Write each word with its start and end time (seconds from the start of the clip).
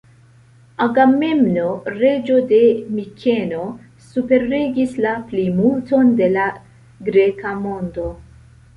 Agamemno, 0.85 1.65
reĝo 1.97 2.39
de 2.53 2.63
Mikeno, 2.95 3.61
superregis 4.09 4.99
la 5.09 5.15
plimulton 5.31 6.13
de 6.25 6.35
la 6.41 6.51
greka 7.13 7.59
mondo. 7.65 8.13